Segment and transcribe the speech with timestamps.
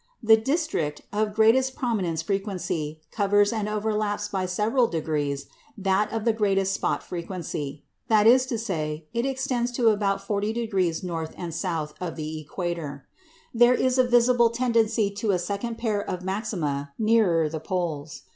[0.23, 5.45] The district of greatest prominence frequency covers and overlaps by several degrees
[5.77, 7.83] that of the greatest spot frequency.
[8.07, 13.05] That is to say, it extends to about 40° north and south of the equator.
[13.53, 18.23] There is a visible tendency to a second pair of maxima nearer the poles.